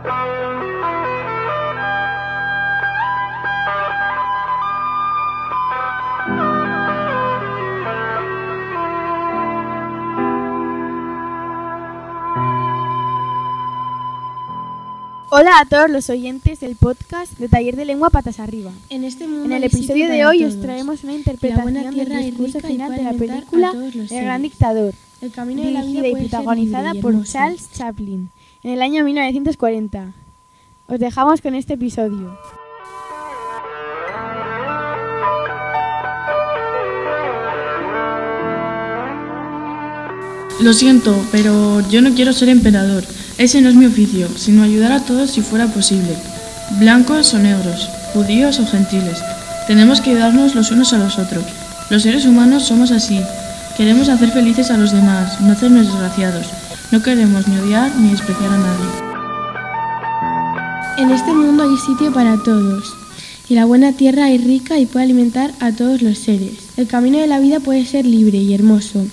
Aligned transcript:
Hola 0.00 0.10
a 15.60 15.64
todos 15.68 15.90
los 15.90 16.08
oyentes 16.10 16.60
del 16.60 16.76
podcast 16.76 17.36
de 17.36 17.48
Taller 17.48 17.74
de 17.74 17.84
Lengua 17.84 18.10
Patas 18.10 18.38
Arriba. 18.38 18.70
En 18.90 19.02
este 19.02 19.26
mundo 19.26 19.46
En 19.46 19.52
el 19.52 19.64
episodio 19.64 20.08
de 20.08 20.24
hoy 20.24 20.38
todos. 20.40 20.54
os 20.54 20.60
traemos 20.60 21.02
una 21.02 21.12
La 21.12 21.18
interpretación 21.18 21.74
del 21.74 22.24
discurso 22.24 22.60
final 22.60 22.94
de 22.94 23.02
la 23.02 23.12
película 23.14 23.72
El 23.74 24.06
Gran. 24.08 24.42
Dictador, 24.42 24.94
El 25.20 25.32
camino 25.32 25.62
de 25.64 25.72
la 25.72 25.82
vida 25.82 26.02
dirigida 26.02 26.08
y 26.20 26.28
protagonizada 26.28 26.94
por. 26.94 27.24
Charles 27.24 27.68
Chaplin 27.72 28.30
en 28.62 28.70
el 28.72 28.82
año 28.82 29.04
1940. 29.04 30.12
Os 30.88 30.98
dejamos 30.98 31.40
con 31.40 31.54
este 31.54 31.74
episodio. 31.74 32.38
Lo 40.60 40.72
siento, 40.72 41.14
pero 41.30 41.88
yo 41.88 42.02
no 42.02 42.14
quiero 42.14 42.32
ser 42.32 42.48
emperador. 42.48 43.04
Ese 43.38 43.60
no 43.60 43.68
es 43.68 43.76
mi 43.76 43.86
oficio, 43.86 44.28
sino 44.36 44.64
ayudar 44.64 44.90
a 44.90 45.04
todos 45.04 45.30
si 45.30 45.40
fuera 45.40 45.68
posible. 45.68 46.16
Blancos 46.80 47.32
o 47.34 47.38
negros, 47.38 47.88
judíos 48.12 48.58
o 48.58 48.66
gentiles. 48.66 49.22
Tenemos 49.68 50.00
que 50.00 50.10
ayudarnos 50.10 50.56
los 50.56 50.72
unos 50.72 50.92
a 50.92 50.98
los 50.98 51.18
otros. 51.18 51.44
Los 51.90 52.02
seres 52.02 52.26
humanos 52.26 52.64
somos 52.64 52.90
así. 52.90 53.20
Queremos 53.76 54.08
hacer 54.08 54.30
felices 54.30 54.72
a 54.72 54.76
los 54.76 54.90
demás, 54.90 55.40
no 55.40 55.52
hacernos 55.52 55.86
desgraciados. 55.86 56.67
No 56.90 57.02
queremos 57.02 57.46
ni 57.46 57.58
odiar 57.58 57.94
ni 57.96 58.12
despreciar 58.12 58.50
a 58.50 58.56
nadie. 58.56 58.86
En 60.96 61.10
este 61.10 61.34
mundo 61.34 61.64
hay 61.64 61.76
sitio 61.76 62.10
para 62.14 62.42
todos. 62.42 62.94
Y 63.46 63.54
la 63.54 63.66
buena 63.66 63.92
tierra 63.92 64.30
es 64.30 64.42
rica 64.42 64.78
y 64.78 64.86
puede 64.86 65.04
alimentar 65.04 65.52
a 65.60 65.72
todos 65.72 66.00
los 66.00 66.16
seres. 66.16 66.54
El 66.78 66.86
camino 66.86 67.18
de 67.18 67.26
la 67.26 67.40
vida 67.40 67.60
puede 67.60 67.84
ser 67.84 68.06
libre 68.06 68.38
y 68.38 68.54
hermoso, 68.54 69.04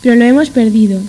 pero 0.00 0.14
lo 0.14 0.24
hemos 0.24 0.50
perdido. 0.50 1.00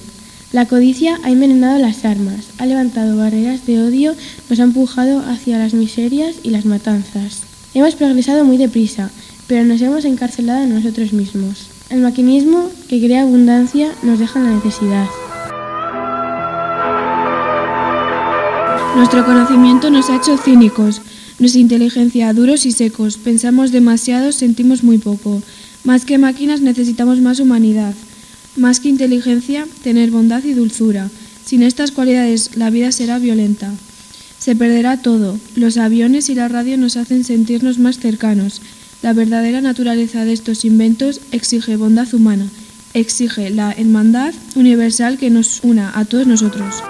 La 0.51 0.65
codicia 0.65 1.19
ha 1.23 1.29
envenenado 1.29 1.77
las 1.77 2.03
armas, 2.05 2.47
ha 2.57 2.65
levantado 2.65 3.15
barreras 3.15 3.67
de 3.67 3.79
odio, 3.83 4.15
nos 4.49 4.59
ha 4.59 4.63
empujado 4.63 5.19
hacia 5.19 5.59
las 5.59 5.75
miserias 5.75 6.37
y 6.41 6.49
las 6.49 6.65
matanzas. 6.65 7.43
Hemos 7.75 7.93
progresado 7.93 8.45
muy 8.45 8.57
deprisa, 8.57 9.11
pero 9.45 9.63
nos 9.63 9.79
hemos 9.81 10.05
encarcelado 10.05 10.63
en 10.63 10.73
nosotros 10.73 11.13
mismos. 11.13 11.67
El 11.91 11.99
maquinismo 11.99 12.67
que 12.87 12.99
crea 12.99 13.21
abundancia 13.21 13.91
nos 14.01 14.17
deja 14.17 14.39
en 14.39 14.45
la 14.45 14.55
necesidad. 14.55 15.05
Nuestro 18.99 19.25
conocimiento 19.25 19.89
nos 19.89 20.09
ha 20.09 20.17
hecho 20.17 20.37
cínicos, 20.37 21.01
nuestra 21.39 21.61
inteligencia 21.61 22.33
duros 22.33 22.65
y 22.65 22.73
secos, 22.73 23.15
pensamos 23.15 23.71
demasiado, 23.71 24.33
sentimos 24.33 24.83
muy 24.83 24.97
poco. 24.97 25.41
Más 25.85 26.03
que 26.03 26.17
máquinas 26.17 26.59
necesitamos 26.59 27.21
más 27.21 27.39
humanidad, 27.39 27.95
más 28.57 28.81
que 28.81 28.89
inteligencia, 28.89 29.65
tener 29.83 30.11
bondad 30.11 30.43
y 30.43 30.51
dulzura. 30.51 31.09
Sin 31.45 31.63
estas 31.63 31.91
cualidades 31.91 32.57
la 32.57 32.71
vida 32.71 32.91
será 32.91 33.19
violenta. 33.19 33.71
Se 34.37 34.53
perderá 34.53 35.01
todo. 35.01 35.39
Los 35.55 35.77
aviones 35.77 36.27
y 36.29 36.35
la 36.35 36.49
radio 36.49 36.77
nos 36.77 36.97
hacen 36.97 37.23
sentirnos 37.23 37.79
más 37.79 37.99
cercanos. 37.99 38.61
La 39.01 39.13
verdadera 39.13 39.61
naturaleza 39.61 40.25
de 40.25 40.33
estos 40.33 40.65
inventos 40.65 41.21
exige 41.31 41.77
bondad 41.77 42.13
humana, 42.13 42.49
exige 42.93 43.49
la 43.49 43.71
hermandad 43.71 44.33
universal 44.55 45.17
que 45.17 45.29
nos 45.29 45.61
una 45.63 45.97
a 45.97 46.03
todos 46.03 46.27
nosotros. 46.27 46.83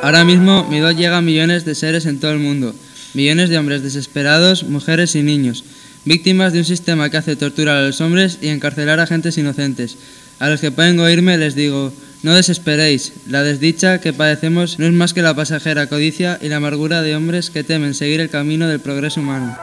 Ahora 0.00 0.24
mismo 0.24 0.64
mi 0.70 0.80
voz 0.80 0.96
llega 0.96 1.18
a 1.18 1.22
millones 1.22 1.64
de 1.64 1.74
seres 1.74 2.06
en 2.06 2.20
todo 2.20 2.30
el 2.30 2.38
mundo, 2.38 2.72
millones 3.14 3.50
de 3.50 3.58
hombres 3.58 3.82
desesperados, 3.82 4.62
mujeres 4.62 5.16
y 5.16 5.22
niños, 5.22 5.64
víctimas 6.04 6.52
de 6.52 6.60
un 6.60 6.64
sistema 6.64 7.10
que 7.10 7.16
hace 7.16 7.34
torturar 7.34 7.76
a 7.76 7.86
los 7.86 8.00
hombres 8.00 8.38
y 8.40 8.48
encarcelar 8.48 9.00
a 9.00 9.06
gentes 9.08 9.36
inocentes. 9.38 9.96
A 10.38 10.48
los 10.48 10.60
que 10.60 10.70
pueden 10.70 11.00
oírme 11.00 11.36
les 11.36 11.56
digo, 11.56 11.92
no 12.22 12.32
desesperéis, 12.32 13.12
la 13.28 13.42
desdicha 13.42 14.00
que 14.00 14.12
padecemos 14.12 14.78
no 14.78 14.86
es 14.86 14.92
más 14.92 15.14
que 15.14 15.22
la 15.22 15.34
pasajera 15.34 15.88
codicia 15.88 16.38
y 16.40 16.48
la 16.48 16.56
amargura 16.56 17.02
de 17.02 17.16
hombres 17.16 17.50
que 17.50 17.64
temen 17.64 17.94
seguir 17.94 18.20
el 18.20 18.30
camino 18.30 18.68
del 18.68 18.78
progreso 18.78 19.20
humano. 19.20 19.56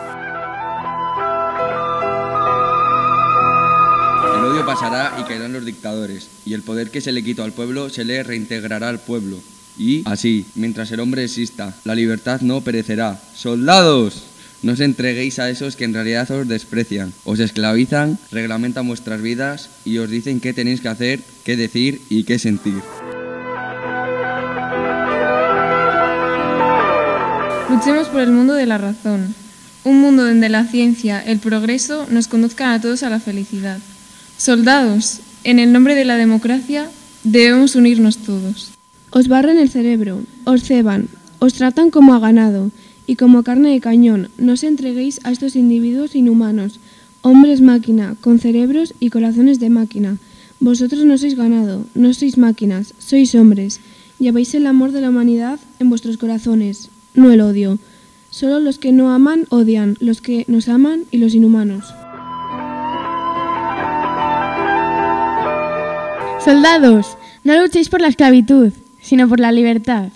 El 4.38 4.44
odio 4.44 4.66
pasará 4.66 5.18
y 5.18 5.24
caerán 5.24 5.54
los 5.54 5.64
dictadores, 5.64 6.28
y 6.46 6.54
el 6.54 6.62
poder 6.62 6.92
que 6.92 7.00
se 7.00 7.14
le 7.14 7.24
quitó 7.24 7.44
al 7.44 7.54
pueblo 7.54 7.90
se 7.90 8.04
le 8.04 8.22
reintegrará 8.22 8.90
al 8.90 9.00
pueblo. 9.00 9.40
Y 9.78 10.04
así, 10.06 10.46
mientras 10.56 10.92
el 10.92 11.00
hombre 11.00 11.24
exista, 11.24 11.76
la 11.84 11.96
libertad 11.96 12.42
no 12.42 12.62
perecerá. 12.62 13.20
¡Soldados! 13.36 14.24
No 14.64 14.72
os 14.72 14.80
entreguéis 14.80 15.38
a 15.38 15.50
esos 15.50 15.76
que 15.76 15.84
en 15.84 15.94
realidad 15.94 16.32
os 16.32 16.48
desprecian, 16.48 17.14
os 17.24 17.40
esclavizan, 17.40 18.18
reglamentan 18.32 18.88
vuestras 18.88 19.22
vidas 19.22 19.70
y 19.86 20.00
os 20.00 20.10
dicen 20.10 20.40
qué 20.40 20.54
tenéis 20.54 20.82
que 20.82 20.88
hacer, 20.88 21.20
qué 21.44 21.56
decir 21.56 22.02
y 22.10 22.24
qué 22.24 22.40
sentir. 22.40 22.82
Luchemos 27.70 28.08
por 28.08 28.22
el 28.22 28.32
mundo 28.32 28.54
de 28.54 28.66
la 28.66 28.78
razón, 28.78 29.36
un 29.84 30.02
mundo 30.02 30.26
donde 30.26 30.50
la 30.50 30.64
ciencia, 30.66 31.22
el 31.22 31.40
progreso 31.40 32.08
nos 32.10 32.28
conduzcan 32.28 32.72
a 32.72 32.82
todos 32.82 33.04
a 33.04 33.10
la 33.10 33.20
felicidad. 33.20 33.80
Soldados, 34.38 35.20
en 35.44 35.60
el 35.60 35.74
nombre 35.74 35.94
de 35.94 36.06
la 36.06 36.16
democracia 36.16 36.90
debemos 37.24 37.76
unirnos 37.76 38.18
todos. 38.18 38.75
Os 39.18 39.30
barren 39.30 39.58
el 39.58 39.70
cerebro, 39.70 40.20
os 40.44 40.64
ceban, 40.68 41.08
os 41.40 41.54
tratan 41.54 41.88
como 41.90 42.14
a 42.14 42.20
ganado 42.20 42.72
y 43.08 43.16
como 43.16 43.44
carne 43.48 43.72
de 43.72 43.80
cañón. 43.80 44.28
No 44.38 44.60
os 44.60 44.64
entreguéis 44.68 45.22
a 45.24 45.32
estos 45.32 45.56
individuos 45.56 46.20
inhumanos, 46.20 46.82
hombres 47.22 47.62
máquina, 47.62 48.18
con 48.20 48.40
cerebros 48.40 48.94
y 49.00 49.12
corazones 49.12 49.62
de 49.62 49.70
máquina. 49.70 50.18
Vosotros 50.60 51.06
no 51.06 51.18
sois 51.18 51.40
ganado, 51.40 51.86
no 51.96 52.12
sois 52.12 52.36
máquinas, 52.38 52.94
sois 53.00 53.32
hombres. 53.40 53.80
Lleváis 54.20 54.54
el 54.54 54.68
amor 54.68 54.92
de 54.92 55.00
la 55.00 55.12
humanidad 55.12 55.62
en 55.80 55.90
vuestros 55.90 56.18
corazones, 56.18 56.90
no 57.14 57.32
el 57.32 57.40
odio. 57.40 57.80
Solo 58.32 58.60
los 58.60 58.80
que 58.80 58.92
no 58.92 59.14
aman 59.14 59.48
odian, 59.48 59.96
los 60.02 60.20
que 60.20 60.44
nos 60.50 60.68
aman 60.68 61.08
y 61.10 61.20
los 61.20 61.34
inhumanos. 61.34 61.86
Soldados, 66.44 67.18
no 67.46 67.56
luchéis 67.62 67.88
por 67.88 68.02
la 68.02 68.10
esclavitud, 68.10 68.74
sino 69.06 69.30
por 69.30 69.40
la 69.40 69.52
libertad. 69.52 70.10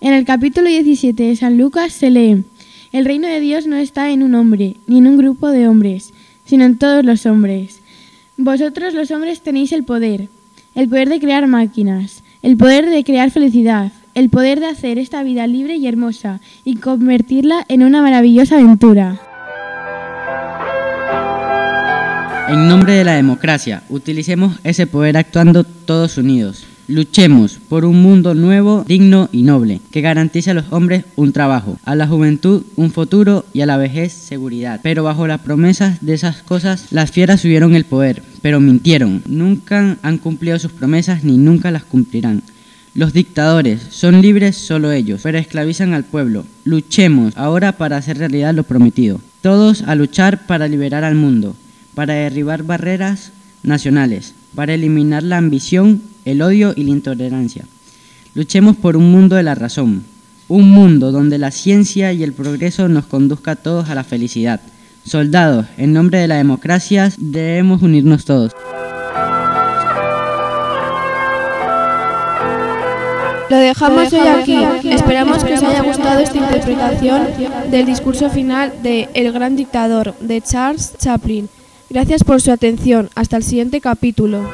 En 0.00 0.14
el 0.14 0.24
capítulo 0.24 0.68
17 0.68 1.22
de 1.22 1.36
San 1.36 1.58
Lucas 1.58 1.92
se 1.92 2.10
lee, 2.10 2.42
El 2.90 3.04
reino 3.04 3.28
de 3.28 3.38
Dios 3.38 3.66
no 3.66 3.76
está 3.76 4.10
en 4.10 4.22
un 4.22 4.34
hombre, 4.34 4.76
ni 4.86 4.98
en 4.98 5.06
un 5.06 5.18
grupo 5.18 5.50
de 5.50 5.68
hombres, 5.68 6.14
sino 6.46 6.64
en 6.64 6.78
todos 6.78 7.04
los 7.04 7.26
hombres. 7.26 7.80
Vosotros 8.38 8.94
los 8.94 9.10
hombres 9.10 9.42
tenéis 9.42 9.72
el 9.72 9.84
poder, 9.84 10.28
el 10.74 10.88
poder 10.88 11.10
de 11.10 11.20
crear 11.20 11.46
máquinas, 11.46 12.22
el 12.42 12.56
poder 12.56 12.88
de 12.88 13.04
crear 13.04 13.30
felicidad, 13.30 13.92
el 14.14 14.30
poder 14.30 14.58
de 14.58 14.66
hacer 14.68 14.98
esta 14.98 15.22
vida 15.22 15.46
libre 15.46 15.76
y 15.76 15.86
hermosa 15.86 16.40
y 16.64 16.76
convertirla 16.76 17.66
en 17.68 17.82
una 17.82 18.00
maravillosa 18.00 18.56
aventura. 18.56 19.20
En 22.48 22.68
nombre 22.68 22.94
de 22.94 23.04
la 23.04 23.14
democracia, 23.14 23.82
utilicemos 23.90 24.58
ese 24.64 24.86
poder 24.86 25.18
actuando 25.18 25.62
todos 25.62 26.16
unidos. 26.16 26.64
Luchemos 26.90 27.60
por 27.68 27.84
un 27.84 28.02
mundo 28.02 28.34
nuevo, 28.34 28.84
digno 28.84 29.28
y 29.30 29.42
noble, 29.42 29.80
que 29.92 30.00
garantice 30.00 30.50
a 30.50 30.54
los 30.54 30.72
hombres 30.72 31.04
un 31.14 31.32
trabajo, 31.32 31.78
a 31.84 31.94
la 31.94 32.08
juventud 32.08 32.64
un 32.74 32.90
futuro 32.90 33.46
y 33.52 33.60
a 33.60 33.66
la 33.66 33.76
vejez 33.76 34.12
seguridad. 34.12 34.80
Pero 34.82 35.04
bajo 35.04 35.28
las 35.28 35.40
promesas 35.40 35.98
de 36.00 36.14
esas 36.14 36.42
cosas, 36.42 36.86
las 36.90 37.12
fieras 37.12 37.42
subieron 37.42 37.76
el 37.76 37.84
poder, 37.84 38.24
pero 38.42 38.58
mintieron. 38.58 39.22
Nunca 39.26 39.98
han 40.02 40.18
cumplido 40.18 40.58
sus 40.58 40.72
promesas 40.72 41.22
ni 41.22 41.38
nunca 41.38 41.70
las 41.70 41.84
cumplirán. 41.84 42.42
Los 42.92 43.12
dictadores 43.12 43.80
son 43.90 44.20
libres 44.20 44.56
solo 44.56 44.90
ellos, 44.90 45.20
pero 45.22 45.38
esclavizan 45.38 45.94
al 45.94 46.02
pueblo. 46.02 46.44
Luchemos 46.64 47.36
ahora 47.36 47.70
para 47.70 47.98
hacer 47.98 48.18
realidad 48.18 48.52
lo 48.52 48.64
prometido. 48.64 49.20
Todos 49.42 49.82
a 49.82 49.94
luchar 49.94 50.44
para 50.48 50.66
liberar 50.66 51.04
al 51.04 51.14
mundo, 51.14 51.54
para 51.94 52.14
derribar 52.14 52.64
barreras 52.64 53.30
nacionales, 53.62 54.34
para 54.56 54.74
eliminar 54.74 55.22
la 55.22 55.38
ambición, 55.38 56.02
el 56.24 56.42
odio 56.42 56.72
y 56.76 56.84
la 56.84 56.90
intolerancia. 56.90 57.64
Luchemos 58.34 58.76
por 58.76 58.96
un 58.96 59.10
mundo 59.10 59.36
de 59.36 59.42
la 59.42 59.54
razón, 59.54 60.04
un 60.48 60.70
mundo 60.70 61.12
donde 61.12 61.38
la 61.38 61.50
ciencia 61.50 62.12
y 62.12 62.22
el 62.22 62.32
progreso 62.32 62.88
nos 62.88 63.06
conduzca 63.06 63.52
a 63.52 63.56
todos 63.56 63.88
a 63.88 63.94
la 63.94 64.04
felicidad. 64.04 64.60
Soldados, 65.04 65.66
en 65.76 65.92
nombre 65.92 66.18
de 66.18 66.28
la 66.28 66.36
democracia 66.36 67.12
debemos 67.18 67.82
unirnos 67.82 68.24
todos. 68.24 68.52
Lo 73.50 73.56
dejamos 73.56 74.12
hoy 74.12 74.28
aquí. 74.28 74.58
Esperamos 74.84 75.42
que 75.42 75.54
os 75.54 75.62
haya 75.62 75.82
gustado 75.82 76.20
esta 76.20 76.38
interpretación 76.38 77.26
del 77.68 77.84
discurso 77.84 78.30
final 78.30 78.72
de 78.80 79.08
El 79.12 79.32
gran 79.32 79.56
dictador 79.56 80.14
de 80.20 80.40
Charles 80.40 80.94
Chaplin. 80.98 81.48
Gracias 81.88 82.22
por 82.22 82.40
su 82.40 82.52
atención. 82.52 83.10
Hasta 83.16 83.36
el 83.36 83.42
siguiente 83.42 83.80
capítulo. 83.80 84.48